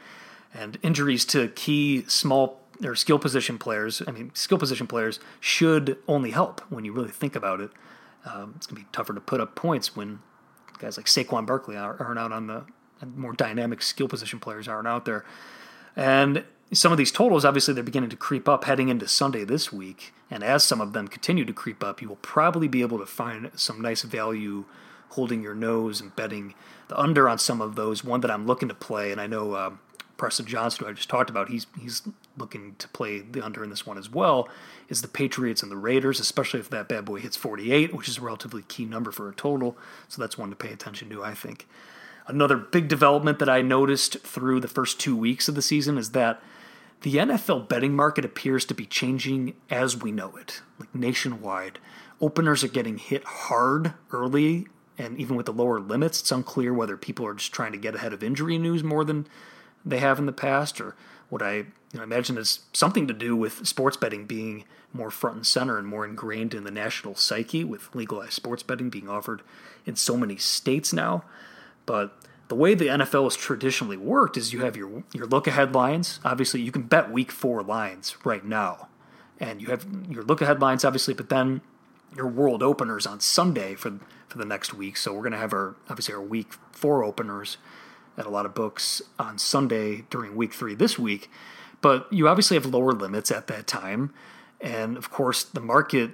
[0.55, 4.01] and injuries to key small or skill position players.
[4.07, 7.71] I mean, skill position players should only help when you really think about it.
[8.25, 10.19] Um, it's going to be tougher to put up points when
[10.79, 12.63] guys like Saquon Barkley aren't out on the
[13.15, 15.25] more dynamic skill position players aren't out there.
[15.95, 19.71] And some of these totals, obviously, they're beginning to creep up heading into Sunday this
[19.71, 20.13] week.
[20.31, 23.05] And as some of them continue to creep up, you will probably be able to
[23.05, 24.65] find some nice value
[25.09, 26.55] holding your nose and betting
[26.87, 28.03] the under on some of those.
[28.03, 29.79] One that I'm looking to play, and I know um,
[30.17, 32.03] Preston Johnson, who I just talked about, he's he's
[32.37, 34.47] looking to play the under in this one as well.
[34.89, 38.17] Is the Patriots and the Raiders, especially if that bad boy hits 48, which is
[38.17, 39.77] a relatively key number for a total.
[40.07, 41.67] So that's one to pay attention to, I think.
[42.27, 46.11] Another big development that I noticed through the first two weeks of the season is
[46.11, 46.41] that
[47.01, 51.77] the NFL betting market appears to be changing as we know it, like nationwide.
[52.19, 56.97] Openers are getting hit hard early, and even with the lower limits, it's unclear whether
[56.97, 59.27] people are just trying to get ahead of injury news more than
[59.83, 60.95] they have in the past, or
[61.29, 65.35] what I you know, imagine is something to do with sports betting being more front
[65.35, 69.41] and center and more ingrained in the national psyche, with legalized sports betting being offered
[69.85, 71.23] in so many states now.
[71.85, 75.73] But the way the NFL has traditionally worked is you have your your look ahead
[75.73, 76.19] lines.
[76.23, 78.87] Obviously, you can bet week four lines right now,
[79.39, 81.61] and you have your look ahead lines, obviously, but then
[82.15, 84.97] your world openers on Sunday for for the next week.
[84.97, 87.57] So we're going to have our obviously our week four openers
[88.17, 91.29] at a lot of books on Sunday during week three this week.
[91.81, 94.13] But you obviously have lower limits at that time.
[94.61, 96.11] And of course, the market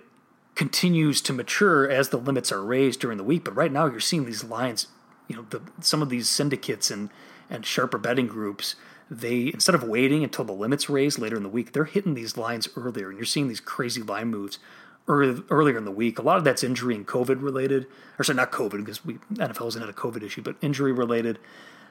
[0.56, 3.44] continues to mature as the limits are raised during the week.
[3.44, 4.88] But right now, you're seeing these lines,
[5.28, 7.10] you know, the, some of these syndicates and,
[7.50, 8.76] and sharper betting groups,
[9.10, 12.36] they, instead of waiting until the limits raise later in the week, they're hitting these
[12.36, 13.10] lines earlier.
[13.10, 14.60] And you're seeing these crazy line moves
[15.08, 16.20] early, earlier in the week.
[16.20, 17.88] A lot of that's injury and COVID related,
[18.18, 21.40] or sorry, not COVID because we NFL isn't had a COVID issue, but injury related.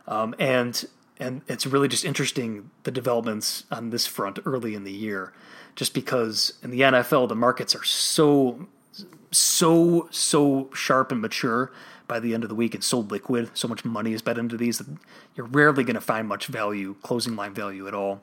[0.06, 0.84] Um, and
[1.18, 5.32] and it's really just interesting the developments on this front early in the year,
[5.76, 8.66] just because in the NFL the markets are so
[9.30, 11.72] so so sharp and mature
[12.08, 14.56] by the end of the week and so liquid, so much money is bet into
[14.56, 14.88] these that
[15.36, 18.20] you're rarely going to find much value, closing line value at all.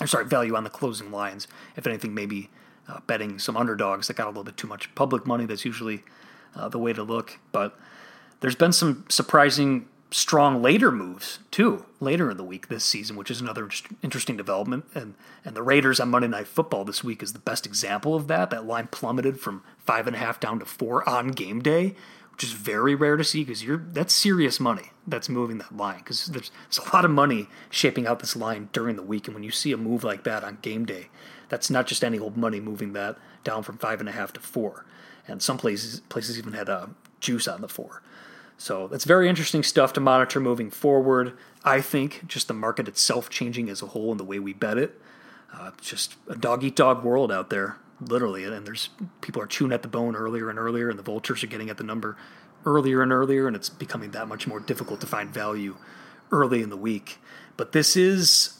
[0.00, 1.48] Or sorry, value on the closing lines.
[1.74, 2.50] If anything, maybe
[2.88, 5.46] uh, betting some underdogs that got a little bit too much public money.
[5.46, 6.04] That's usually
[6.54, 7.38] uh, the way to look.
[7.52, 7.78] But
[8.40, 13.30] there's been some surprising strong later moves too later in the week this season, which
[13.30, 13.68] is another
[14.02, 14.84] interesting development.
[14.94, 18.28] And and the Raiders on Monday Night Football this week is the best example of
[18.28, 18.50] that.
[18.50, 21.94] That line plummeted from five and a half down to four on game day,
[22.32, 25.98] which is very rare to see because you're that's serious money that's moving that line
[25.98, 29.34] because there's, there's a lot of money shaping out this line during the week, and
[29.34, 31.08] when you see a move like that on game day,
[31.48, 34.40] that's not just any old money moving that down from five and a half to
[34.40, 34.84] four.
[35.28, 36.86] And some places places even had a uh,
[37.20, 38.02] juice on the four.
[38.58, 41.34] So that's very interesting stuff to monitor moving forward.
[41.64, 44.78] I think just the market itself changing as a whole and the way we bet
[44.78, 45.00] it.
[45.52, 48.44] Uh, just a dog eat dog world out there, literally.
[48.44, 48.88] And there's
[49.20, 51.76] people are chewing at the bone earlier and earlier, and the vultures are getting at
[51.76, 52.16] the number
[52.64, 55.76] earlier and earlier, and it's becoming that much more difficult to find value
[56.32, 57.18] early in the week.
[57.56, 58.55] But this is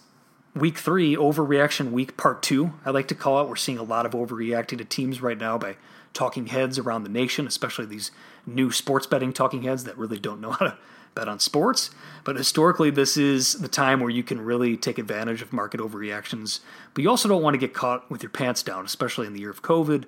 [0.56, 3.48] week three, overreaction week part two, I like to call it.
[3.48, 5.76] We're seeing a lot of overreacting to teams right now by
[6.14, 8.10] talking heads around the nation, especially these
[8.46, 10.78] new sports betting talking heads that really don't know how to
[11.14, 11.90] bet on sports.
[12.24, 16.60] But historically, this is the time where you can really take advantage of market overreactions.
[16.94, 19.40] But you also don't want to get caught with your pants down, especially in the
[19.40, 20.04] year of COVID.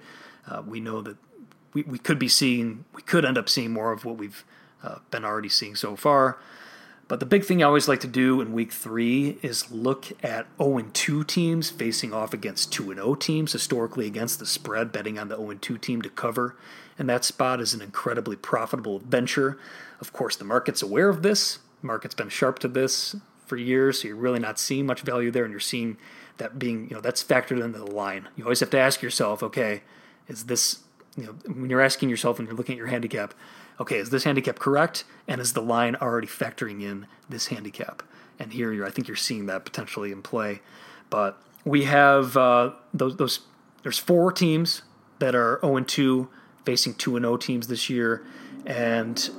[0.48, 1.16] Uh, we know that
[1.74, 4.44] we, we could be seeing, we could end up seeing more of what we've
[4.82, 6.38] uh, been already seeing so far.
[7.08, 10.46] But the big thing I always like to do in week three is look at
[10.62, 15.28] 0 2 teams facing off against 2 0 teams, historically against the spread, betting on
[15.28, 16.54] the 0 2 team to cover.
[16.98, 19.58] And that spot is an incredibly profitable venture.
[20.00, 21.60] Of course, the market's aware of this.
[21.80, 23.16] The market's been sharp to this
[23.46, 25.96] for years, so you're really not seeing much value there, and you're seeing
[26.36, 28.28] that being, you know, that's factored into the line.
[28.36, 29.82] You always have to ask yourself, okay,
[30.28, 30.80] is this,
[31.16, 33.32] you know, when you're asking yourself when you're looking at your handicap,
[33.80, 38.02] okay, is this handicap correct, and is the line already factoring in this handicap?
[38.38, 40.60] And here, you're, I think you're seeing that potentially in play.
[41.10, 43.40] But we have uh, those, those.
[43.82, 44.82] There's four teams
[45.18, 46.28] that are 0 2
[46.64, 48.24] facing 2 0 teams this year,
[48.66, 49.30] and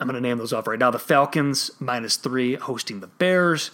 [0.00, 0.90] I'm going to name those off right now.
[0.90, 3.70] The Falcons minus three hosting the Bears.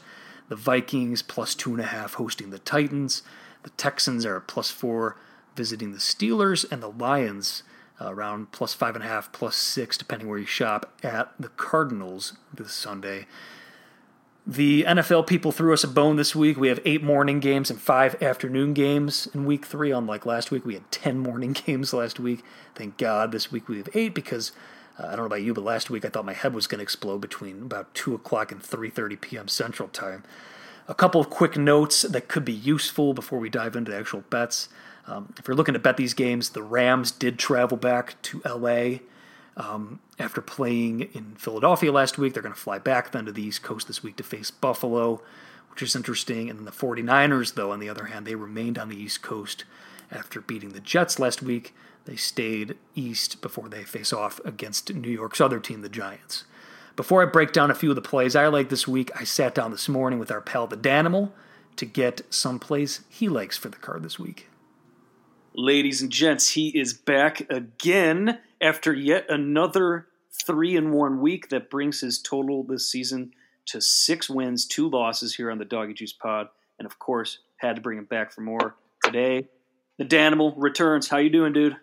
[0.49, 3.23] The Vikings plus two and a half hosting the Titans.
[3.62, 5.17] The Texans are plus four
[5.57, 7.62] visiting the Steelers, and the Lions
[8.00, 11.48] uh, around plus five and a half, plus six, depending where you shop, at the
[11.48, 13.26] Cardinals this Sunday.
[14.48, 16.56] The NFL people threw us a bone this week.
[16.56, 20.64] We have eight morning games and five afternoon games in week three, unlike last week.
[20.64, 22.44] We had 10 morning games last week.
[22.74, 24.52] Thank God this week we have eight because
[25.00, 26.78] uh, I don't know about you, but last week I thought my head was going
[26.78, 29.48] to explode between about 2 o'clock and 3.30 p.m.
[29.48, 30.22] Central Time.
[30.87, 34.20] A couple of quick notes that could be useful before we dive into the actual
[34.30, 34.68] bets.
[35.07, 39.03] Um, if you're looking to bet these games, the Rams did travel back to L.A.,
[39.57, 43.42] um, after playing in Philadelphia last week, they're going to fly back then to the
[43.42, 45.23] East Coast this week to face Buffalo,
[45.71, 46.51] which is interesting.
[46.51, 49.64] And the 49ers, though, on the other hand, they remained on the East Coast
[50.11, 51.75] after beating the Jets last week.
[52.05, 56.45] They stayed east before they face off against New York's other team, the Giants.
[56.95, 59.55] Before I break down a few of the plays I like this week, I sat
[59.55, 61.31] down this morning with our pal, the Danimal,
[61.77, 64.49] to get some plays he likes for the card this week.
[65.59, 70.07] Ladies and gents, he is back again after yet another
[70.45, 73.31] three in one week that brings his total this season
[73.64, 77.77] to six wins, two losses here on the Doggy Juice Pod, and of course had
[77.77, 79.49] to bring him back for more today.
[79.97, 81.09] The Danimal returns.
[81.09, 81.75] How you doing, dude?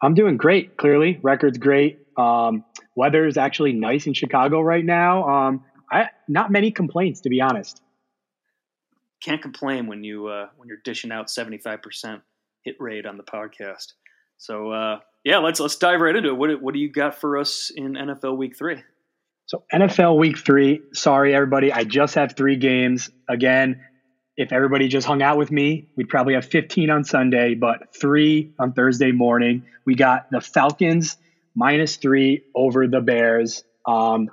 [0.00, 0.76] I'm doing great.
[0.76, 1.98] Clearly, record's great.
[2.16, 5.28] Um, weather is actually nice in Chicago right now.
[5.28, 7.82] Um, I not many complaints to be honest.
[9.20, 12.22] Can't complain when you uh, when you're dishing out 75 percent
[12.64, 13.92] hit rate on the podcast.
[14.38, 16.36] So uh, yeah, let's let's dive right into it.
[16.36, 18.82] What what do you got for us in NFL Week Three?
[19.46, 20.82] So NFL Week Three.
[20.92, 21.72] Sorry, everybody.
[21.72, 23.10] I just have three games.
[23.28, 23.80] Again,
[24.38, 28.52] if everybody just hung out with me, we'd probably have 15 on Sunday, but three
[28.58, 29.64] on Thursday morning.
[29.84, 31.16] We got the Falcons
[31.56, 33.64] minus three over the Bears.
[33.84, 34.30] Um,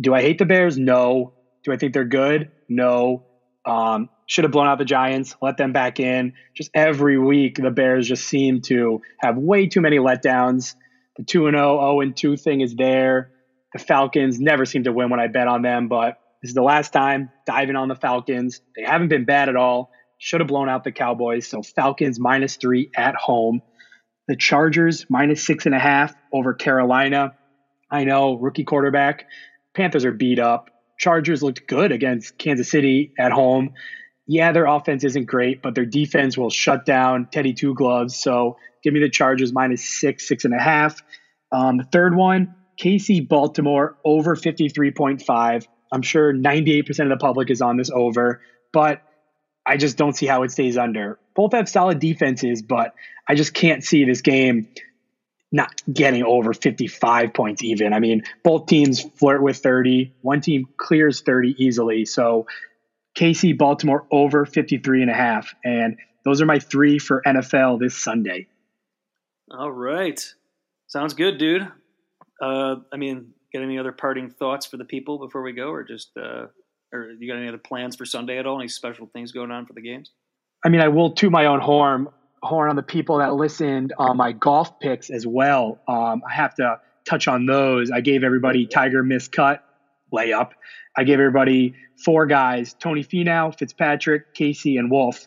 [0.00, 0.76] do I hate the Bears?
[0.76, 1.34] No.
[1.62, 2.50] Do I think they're good?
[2.68, 3.24] No.
[3.64, 6.32] Um, should have blown out the Giants, let them back in.
[6.54, 10.74] Just every week, the Bears just seem to have way too many letdowns.
[11.18, 13.30] The 2 0, 0 2 thing is there.
[13.74, 16.62] The Falcons never seem to win when I bet on them, but this is the
[16.62, 18.62] last time diving on the Falcons.
[18.74, 19.90] They haven't been bad at all.
[20.16, 21.46] Should have blown out the Cowboys.
[21.46, 23.60] So Falcons minus three at home.
[24.28, 27.34] The Chargers minus six and a half over Carolina.
[27.90, 29.26] I know, rookie quarterback.
[29.74, 30.70] Panthers are beat up.
[30.98, 33.74] Chargers looked good against Kansas City at home.
[34.26, 38.16] Yeah, their offense isn't great, but their defense will shut down Teddy Two Gloves.
[38.16, 41.02] So give me the Chargers minus six, six and a half.
[41.50, 45.66] Um, the third one, KC Baltimore over 53.5.
[45.92, 48.40] I'm sure 98% of the public is on this over,
[48.72, 49.02] but
[49.66, 51.18] I just don't see how it stays under.
[51.34, 52.94] Both have solid defenses, but
[53.28, 54.68] I just can't see this game
[55.52, 57.92] not getting over 55 points even.
[57.92, 60.14] I mean, both teams flirt with 30.
[60.22, 62.06] One team clears 30 easily.
[62.06, 62.46] So
[63.16, 65.54] KC Baltimore over 53 and a half.
[65.64, 68.46] And those are my three for NFL this Sunday.
[69.50, 70.22] All right.
[70.86, 71.68] Sounds good, dude.
[72.40, 75.84] Uh, I mean, got any other parting thoughts for the people before we go, or
[75.84, 76.46] just, uh,
[76.92, 78.58] or you got any other plans for Sunday at all?
[78.58, 80.10] Any special things going on for the games?
[80.64, 82.08] I mean, I will toot my own horn
[82.42, 85.78] horn on the people that listened on my golf picks as well.
[85.86, 87.90] Um, I have to touch on those.
[87.90, 89.60] I gave everybody Tiger miscut
[90.12, 90.50] layup.
[90.96, 95.26] I gave everybody four guys: Tony Finau, Fitzpatrick, Casey, and Wolff.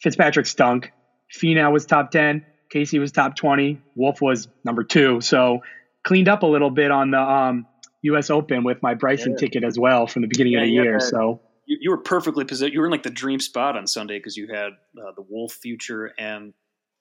[0.00, 0.92] Fitzpatrick stunk.
[1.34, 2.44] Finau was top ten.
[2.70, 3.80] Casey was top twenty.
[3.94, 5.20] Wolff was number two.
[5.20, 5.60] So
[6.04, 7.66] cleaned up a little bit on the um,
[8.02, 8.30] U.S.
[8.30, 9.38] Open with my Bryson yeah.
[9.38, 11.00] ticket as well from the beginning yeah, of the year.
[11.00, 12.74] so you, you were perfectly positioned.
[12.74, 15.52] You were in like the dream spot on Sunday because you had uh, the Wolff
[15.52, 16.54] future and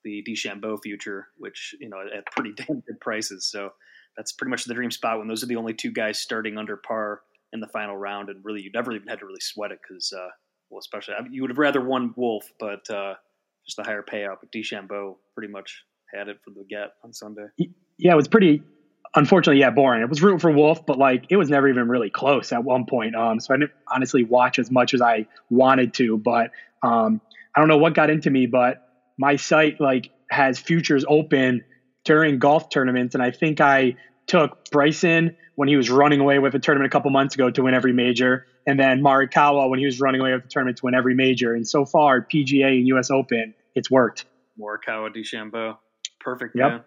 [0.03, 3.49] the DeChambeau future, which you know at pretty damn good prices.
[3.49, 3.71] So
[4.17, 6.77] that's pretty much the dream spot when those are the only two guys starting under
[6.77, 7.21] par
[7.53, 10.13] in the final round, and really you never even had to really sweat it because,
[10.13, 10.29] uh,
[10.69, 13.13] well, especially I mean, you would have rather won Wolff, but uh,
[13.65, 14.37] just the higher payout.
[14.41, 17.47] But DeChambeau pretty much had it for the get on Sunday.
[17.97, 18.61] Yeah, it was pretty
[19.15, 20.01] unfortunately, yeah, boring.
[20.01, 22.85] It was rooting for Wolff, but like it was never even really close at one
[22.85, 23.15] point.
[23.15, 26.17] Um, so I didn't honestly watch as much as I wanted to.
[26.17, 26.51] But
[26.83, 27.21] um,
[27.55, 31.63] I don't know what got into me, but my site like has futures open
[32.05, 33.95] during golf tournaments, and I think I
[34.27, 37.63] took Bryson when he was running away with the tournament a couple months ago to
[37.63, 40.85] win every major, and then Morikawa when he was running away with the tournament to
[40.85, 41.53] win every major.
[41.53, 43.11] And so far, PGA and U.S.
[43.11, 44.25] Open, it's worked.
[44.59, 45.77] Morikawa, DeChambeau,
[46.19, 46.55] perfect.
[46.55, 46.69] Yep.
[46.69, 46.83] Man.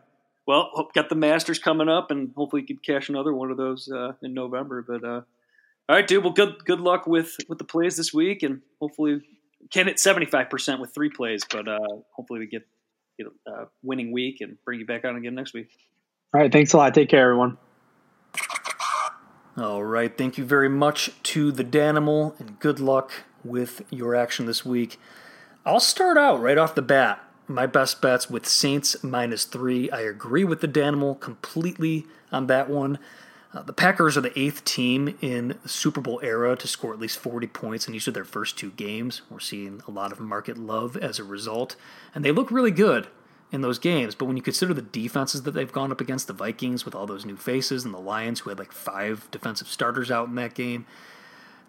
[0.47, 3.91] Well, got the Masters coming up, and hopefully, you can cash another one of those
[3.91, 4.83] uh, in November.
[4.87, 5.21] But uh,
[5.89, 6.25] all right, dude.
[6.25, 9.21] Well, good good luck with with the plays this week, and hopefully,
[9.71, 11.43] can hit seventy five percent with three plays.
[11.51, 11.79] But uh,
[12.15, 12.67] hopefully, we get
[13.19, 15.69] get a uh, winning week and bring you back on again next week.
[16.35, 16.95] All right, thanks a lot.
[16.95, 17.59] Take care, everyone.
[19.57, 20.17] All right.
[20.17, 23.11] Thank you very much to the Danimal, and good luck
[23.43, 25.01] with your action this week.
[25.67, 27.25] I'll start out right off the bat.
[27.49, 29.91] My best bets with Saints minus three.
[29.91, 32.99] I agree with the Danimal completely on that one.
[33.53, 37.01] Uh, the Packers are the eighth team in the Super Bowl era to score at
[37.01, 39.23] least 40 points in each of their first two games.
[39.31, 41.75] We're seeing a lot of market love as a result,
[42.15, 43.07] and they look really good
[43.51, 44.15] in those games.
[44.15, 47.07] But when you consider the defenses that they've gone up against, the Vikings with all
[47.07, 50.55] those new faces, and the Lions who had like five defensive starters out in that
[50.55, 50.85] game,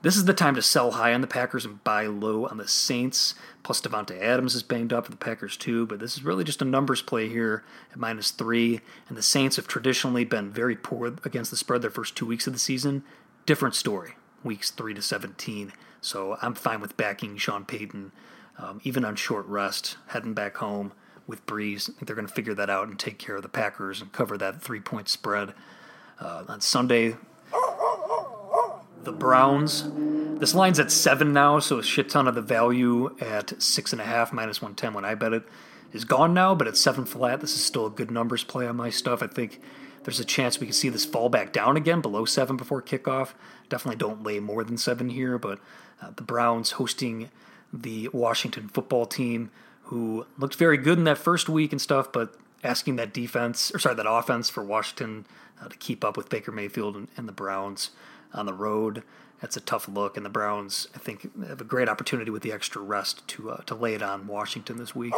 [0.01, 2.67] this is the time to sell high on the Packers and buy low on the
[2.67, 3.35] Saints.
[3.63, 6.61] Plus, Davante Adams is banged up for the Packers too, but this is really just
[6.61, 8.79] a numbers play here at minus three.
[9.09, 12.47] And the Saints have traditionally been very poor against the spread their first two weeks
[12.47, 13.03] of the season.
[13.45, 15.73] Different story, weeks three to 17.
[16.01, 18.13] So I'm fine with backing Sean Payton,
[18.57, 20.93] um, even on short rest, heading back home
[21.27, 21.89] with Brees.
[21.89, 24.13] I think they're going to figure that out and take care of the Packers and
[24.13, 25.53] cover that three point spread.
[26.21, 27.15] Uh, on Sunday,
[29.03, 29.89] the Browns.
[30.39, 34.01] This line's at seven now, so a shit ton of the value at six and
[34.01, 35.43] a half minus one ten when I bet it
[35.91, 36.55] is gone now.
[36.55, 39.21] But at seven flat, this is still a good numbers play on my stuff.
[39.21, 39.61] I think
[40.03, 43.33] there's a chance we can see this fall back down again below seven before kickoff.
[43.67, 45.59] Definitely don't lay more than seven here, but
[46.01, 47.29] uh, the Browns hosting
[47.73, 49.51] the Washington football team,
[49.83, 53.79] who looked very good in that first week and stuff, but asking that defense or
[53.79, 55.25] sorry that offense for Washington
[55.61, 57.91] uh, to keep up with Baker Mayfield and, and the Browns
[58.33, 59.03] on the road.
[59.41, 62.51] That's a tough look, and the Browns, I think, have a great opportunity with the
[62.51, 65.13] extra rest to uh, to lay it on Washington this week.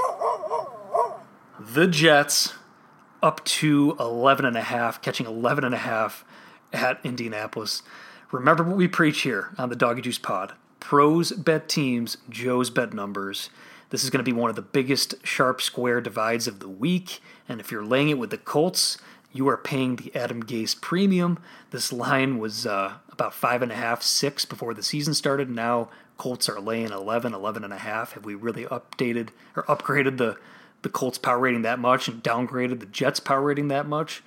[1.60, 2.54] The Jets
[3.24, 6.26] up to 11 and a half, catching 11 and a half
[6.74, 7.84] at Indianapolis.
[8.32, 10.54] Remember what we preach here on the Doggy Juice Pod.
[10.80, 13.50] Pros bet teams, Joe's bet numbers.
[13.90, 17.20] This is going to be one of the biggest sharp square divides of the week,
[17.48, 18.98] and if you're laying it with the Colts,
[19.34, 21.40] you are paying the Adam Gase premium.
[21.72, 25.50] This line was uh, about five and a half, six before the season started.
[25.50, 28.14] Now Colts are laying 11, 11 and a half.
[28.14, 30.38] Have we really updated or upgraded the
[30.84, 34.24] the Colts power rating that much and downgraded the Jets power rating that much?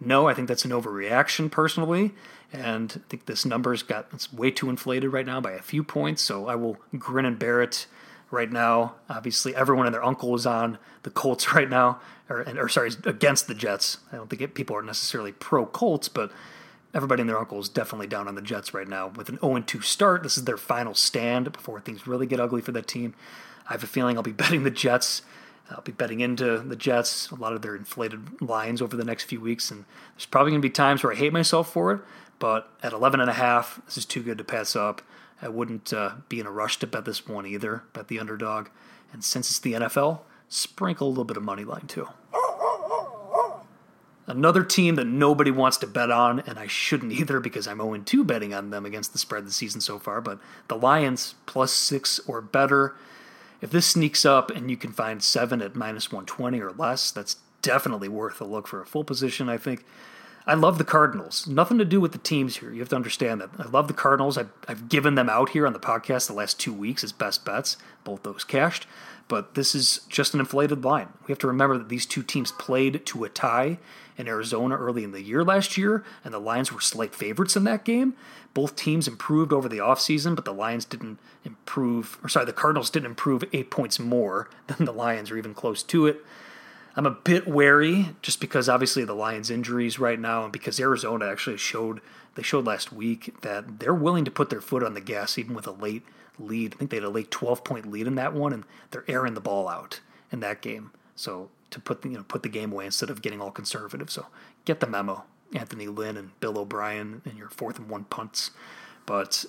[0.00, 2.12] No, I think that's an overreaction personally,
[2.52, 5.82] and I think this number's got it's way too inflated right now by a few
[5.82, 6.22] points.
[6.22, 7.86] So I will grin and bear it
[8.30, 8.94] right now.
[9.08, 13.46] Obviously, everyone and their uncle is on the Colts right now, or, or sorry, against
[13.46, 13.98] the Jets.
[14.12, 16.30] I don't think it, people are necessarily pro Colts, but
[16.92, 19.08] everybody and their uncle is definitely down on the Jets right now.
[19.08, 22.60] With an 0 2 start, this is their final stand before things really get ugly
[22.60, 23.14] for that team.
[23.68, 25.22] I have a feeling I'll be betting the Jets.
[25.70, 29.24] I'll be betting into the Jets, a lot of their inflated lines over the next
[29.24, 32.00] few weeks, and there's probably going to be times where I hate myself for it.
[32.38, 35.00] But at 11 and a half, this is too good to pass up.
[35.44, 37.82] I wouldn't uh, be in a rush to bet this one either.
[37.92, 38.68] Bet the underdog,
[39.12, 42.08] and since it's the NFL, sprinkle a little bit of money line too.
[44.26, 47.98] Another team that nobody wants to bet on, and I shouldn't either because I'm 0
[47.98, 51.72] 2 betting on them against the spread this season so far, but the Lions plus
[51.72, 52.96] six or better.
[53.60, 57.36] If this sneaks up and you can find seven at minus 120 or less, that's
[57.60, 59.84] definitely worth a look for a full position, I think.
[60.46, 61.46] I love the Cardinals.
[61.46, 62.70] Nothing to do with the teams here.
[62.70, 63.50] You have to understand that.
[63.58, 64.36] I love the Cardinals.
[64.36, 67.46] I've, I've given them out here on the podcast the last two weeks as best
[67.46, 68.86] bets, both those cashed.
[69.26, 71.08] But this is just an inflated line.
[71.26, 73.78] We have to remember that these two teams played to a tie
[74.18, 77.64] in Arizona early in the year last year, and the Lions were slight favorites in
[77.64, 78.14] that game.
[78.52, 82.90] Both teams improved over the offseason, but the Lions didn't improve, or sorry, the Cardinals
[82.90, 86.24] didn't improve eight points more than the Lions, or even close to it.
[86.96, 91.26] I'm a bit wary just because obviously the Lions' injuries right now, and because Arizona
[91.26, 92.00] actually showed
[92.34, 95.54] they showed last week that they're willing to put their foot on the gas even
[95.54, 96.02] with a late
[96.38, 96.74] lead.
[96.74, 99.34] I think they had a late 12 point lead in that one, and they're airing
[99.34, 100.90] the ball out in that game.
[101.16, 104.10] So to put the, you know put the game away instead of getting all conservative.
[104.10, 104.26] So
[104.64, 105.24] get the memo,
[105.54, 108.50] Anthony Lynn and Bill O'Brien and your fourth and one punts.
[109.06, 109.44] But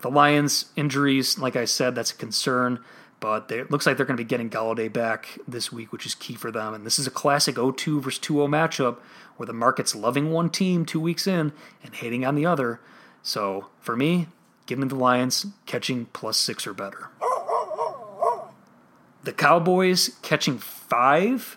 [0.00, 2.80] the Lions injuries, like I said, that's a concern.
[3.18, 6.14] But it looks like they're going to be getting Golladay back this week, which is
[6.14, 6.74] key for them.
[6.74, 8.98] And this is a classic 0-2 versus 2-0 matchup
[9.36, 11.52] where the market's loving one team two weeks in
[11.82, 12.80] and hating on the other.
[13.22, 14.28] So for me,
[14.66, 17.08] give the Lions catching plus six or better.
[19.24, 21.56] The Cowboys catching five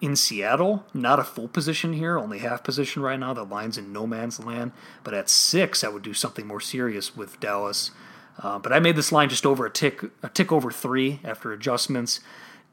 [0.00, 0.84] in Seattle.
[0.92, 3.32] Not a full position here, only half position right now.
[3.32, 4.72] The line's in no man's land.
[5.04, 7.90] But at six, I would do something more serious with Dallas.
[8.38, 11.52] Uh, but I made this line just over a tick, a tick over three after
[11.52, 12.20] adjustments.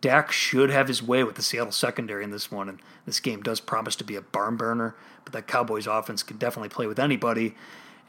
[0.02, 3.42] Dak should have his way with the Seattle secondary in this one, and this game
[3.44, 4.96] does promise to be a barn burner.
[5.24, 7.56] But that Cowboys offense can definitely play with anybody,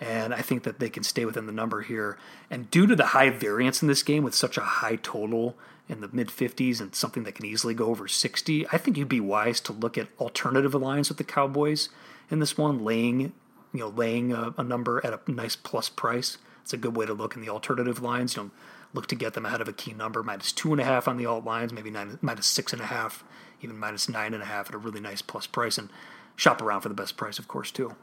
[0.00, 2.16] and I think that they can stay within the number here.
[2.50, 5.54] And due to the high variance in this game, with such a high total
[5.88, 9.08] in the mid 50s and something that can easily go over 60, I think you'd
[9.08, 11.90] be wise to look at alternative lines with the Cowboys
[12.30, 13.34] in this one, laying
[13.74, 16.38] you know laying a, a number at a nice plus price.
[16.62, 18.36] It's a good way to look in the alternative lines.
[18.36, 18.50] You know
[18.94, 21.16] look to get them ahead of a key number, minus two and a half on
[21.16, 23.24] the alt lines, maybe nine, minus six and a half,
[23.60, 25.88] even minus nine and a half at a really nice plus price, and
[26.36, 27.94] shop around for the best price, of course, too.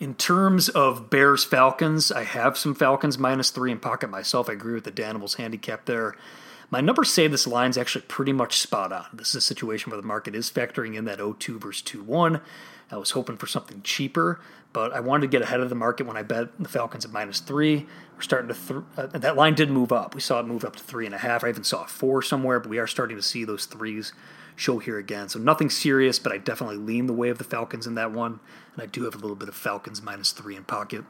[0.00, 4.48] In terms of Bears Falcons, I have some Falcons minus three in pocket myself.
[4.48, 6.14] I agree with the Danimals handicap there.
[6.70, 9.06] My numbers say this line's actually pretty much spot on.
[9.12, 12.42] This is a situation where the market is factoring in that 0-2 versus 2-1.
[12.90, 14.40] I was hoping for something cheaper,
[14.72, 17.12] but I wanted to get ahead of the market when I bet the Falcons at
[17.12, 17.86] minus three.
[18.16, 20.14] We're starting to th- uh, that line did move up.
[20.14, 21.44] We saw it move up to three and a half.
[21.44, 24.12] I even saw four somewhere, but we are starting to see those threes
[24.56, 25.28] show here again.
[25.28, 28.40] So nothing serious, but I definitely lean the way of the Falcons in that one,
[28.74, 31.04] and I do have a little bit of Falcons minus three in pocket.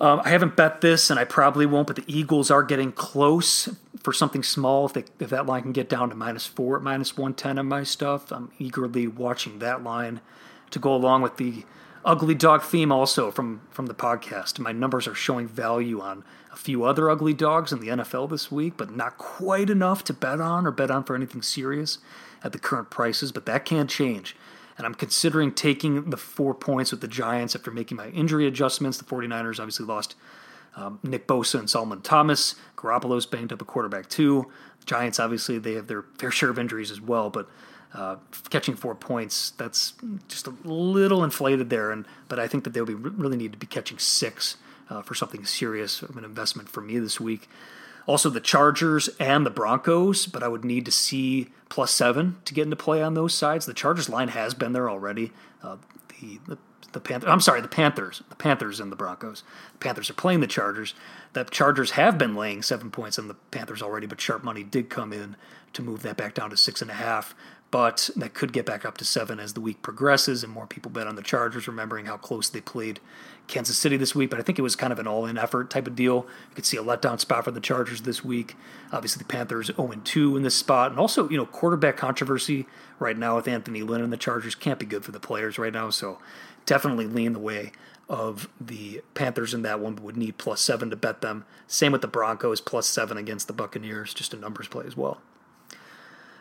[0.00, 1.86] Um, I haven't bet this, and I probably won't.
[1.86, 3.68] But the Eagles are getting close
[4.02, 4.86] for something small.
[4.86, 7.66] If, they, if that line can get down to minus four minus one ten on
[7.66, 10.20] my stuff, I'm eagerly watching that line
[10.70, 11.64] to go along with the
[12.02, 14.58] ugly dog theme also from from the podcast.
[14.58, 18.50] My numbers are showing value on a few other ugly dogs in the NFL this
[18.50, 21.98] week, but not quite enough to bet on or bet on for anything serious
[22.42, 23.32] at the current prices.
[23.32, 24.34] But that can change
[24.80, 28.96] and I'm considering taking the four points with the Giants after making my injury adjustments.
[28.96, 30.14] The 49ers obviously lost
[30.74, 32.54] um, Nick Bosa and Solomon Thomas.
[32.76, 34.50] Garoppolo's banged up a quarterback too.
[34.78, 37.46] The Giants obviously they have their fair share of injuries as well, but
[37.92, 38.16] uh,
[38.48, 39.92] catching four points that's
[40.28, 41.90] just a little inflated there.
[41.90, 44.56] And but I think that they'll be really need to be catching six
[44.88, 47.50] uh, for something serious of an investment for me this week.
[48.10, 52.52] Also, the Chargers and the Broncos, but I would need to see plus seven to
[52.52, 53.66] get into play on those sides.
[53.66, 55.30] The Chargers line has been there already.
[55.62, 55.76] Uh,
[56.20, 56.58] the, the
[56.90, 57.30] the Panthers.
[57.30, 58.24] I'm sorry, the Panthers.
[58.28, 59.44] The Panthers and the Broncos.
[59.74, 60.92] The Panthers are playing the Chargers.
[61.34, 64.90] The Chargers have been laying seven points on the Panthers already, but sharp money did
[64.90, 65.36] come in
[65.74, 67.32] to move that back down to six and a half
[67.70, 70.90] but that could get back up to seven as the week progresses and more people
[70.90, 73.00] bet on the Chargers, remembering how close they played
[73.50, 74.30] Kansas City this week.
[74.30, 76.26] But I think it was kind of an all in effort type of deal.
[76.48, 78.56] You could see a letdown spot for the Chargers this week.
[78.92, 80.90] Obviously, the Panthers 0 2 in this spot.
[80.90, 82.66] And also, you know, quarterback controversy
[82.98, 85.72] right now with Anthony Lynn and the Chargers can't be good for the players right
[85.72, 85.90] now.
[85.90, 86.18] So
[86.64, 87.72] definitely lean the way
[88.08, 91.44] of the Panthers in that one, but would need plus seven to bet them.
[91.68, 95.20] Same with the Broncos, plus seven against the Buccaneers, just a numbers play as well.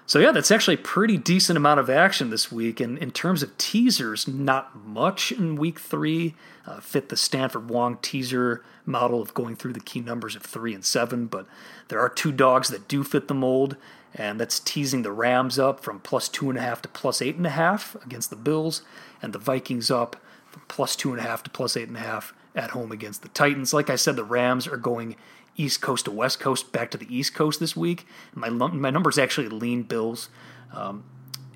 [0.10, 2.80] So yeah, that's actually a pretty decent amount of action this week.
[2.80, 6.34] And in terms of teasers, not much in week three.
[6.66, 10.74] Uh, fit the Stanford Wong teaser model of going through the key numbers of three
[10.74, 11.46] and seven, but
[11.90, 13.76] there are two dogs that do fit the mold,
[14.16, 17.36] and that's teasing the Rams up from plus two and a half to plus eight
[17.36, 18.82] and a half against the Bills,
[19.22, 20.16] and the Vikings up
[20.48, 23.22] from plus two and a half to plus eight and a half at home against
[23.22, 23.74] the Titans.
[23.74, 25.16] Like I said, the Rams are going
[25.56, 28.06] East Coast to West Coast, back to the East Coast this week.
[28.34, 30.30] My my numbers actually lean Bills,
[30.74, 31.04] um,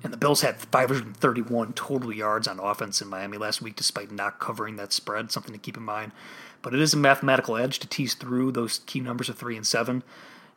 [0.02, 4.38] and the Bills had 531 total yards on offense in Miami last week, despite not
[4.38, 5.32] covering that spread.
[5.32, 6.12] Something to keep in mind.
[6.62, 9.66] But it is a mathematical edge to tease through those key numbers of three and
[9.66, 10.02] seven,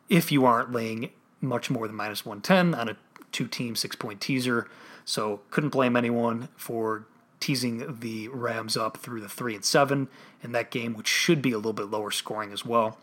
[0.08, 1.10] if you aren't laying
[1.40, 2.96] much more than minus 110 on a
[3.30, 4.68] two-team six-point teaser.
[5.04, 7.06] So couldn't blame anyone for
[7.40, 10.08] teasing the Rams up through the three and seven
[10.42, 12.98] in that game, which should be a little bit lower scoring as well.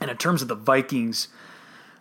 [0.00, 1.28] And in terms of the Vikings,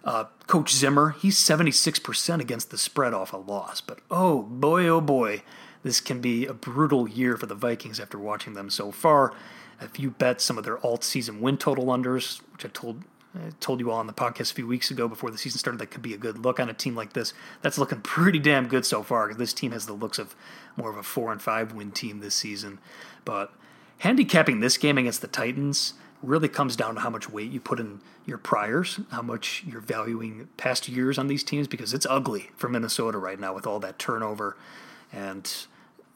[0.03, 3.81] uh, Coach Zimmer, he's 76% against the spread off a loss.
[3.81, 5.43] But oh boy, oh boy,
[5.83, 9.33] this can be a brutal year for the Vikings after watching them so far.
[9.81, 13.03] If you bet some of their alt season win total unders, which I told
[13.35, 15.79] I told you all on the podcast a few weeks ago before the season started,
[15.79, 17.33] that could be a good look on a team like this.
[17.61, 20.35] That's looking pretty damn good so far this team has the looks of
[20.75, 22.79] more of a four and five win team this season.
[23.25, 23.53] But
[23.99, 25.93] handicapping this game against the Titans,
[26.23, 29.81] really comes down to how much weight you put in your priors, how much you're
[29.81, 33.79] valuing past years on these teams, because it's ugly for Minnesota right now with all
[33.79, 34.57] that turnover.
[35.13, 35.51] And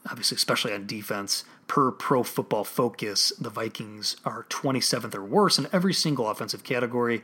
[0.08, 5.68] obviously, especially on defense, per pro football focus, the Vikings are 27th or worse in
[5.72, 7.22] every single offensive category.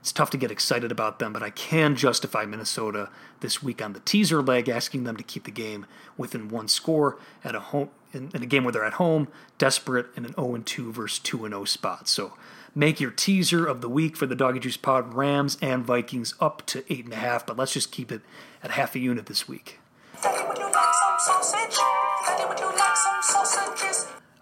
[0.00, 3.92] It's tough to get excited about them, but I can justify Minnesota this week on
[3.92, 5.86] the teaser leg, asking them to keep the game
[6.16, 9.28] within one score at a home in, in a game where they're at home,
[9.58, 12.08] desperate in an 0 2 versus 2 0 spot.
[12.08, 12.34] So
[12.74, 16.64] make your teaser of the week for the Doggy Juice Pod Rams and Vikings up
[16.66, 18.22] to eight and a half, but let's just keep it
[18.62, 19.80] at half a unit this week.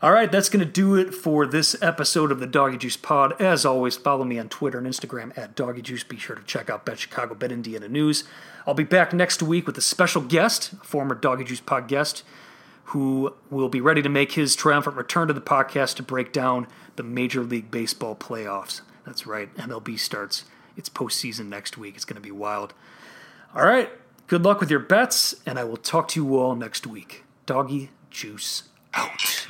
[0.04, 3.40] All right, that's going to do it for this episode of the Doggy Juice Pod.
[3.40, 6.04] As always, follow me on Twitter and Instagram at Doggy Juice.
[6.04, 8.24] Be sure to check out Bet Chicago, Bet Indiana News.
[8.66, 12.22] I'll be back next week with a special guest, a former Doggy Juice Pod guest,
[12.88, 16.66] who will be ready to make his triumphant return to the podcast to break down
[16.96, 18.82] the Major League Baseball playoffs.
[19.06, 20.44] That's right, MLB starts
[20.76, 21.96] its postseason next week.
[21.96, 22.74] It's going to be wild.
[23.54, 23.88] All right,
[24.26, 27.24] good luck with your bets, and I will talk to you all next week.
[27.46, 29.43] Doggy Juice out.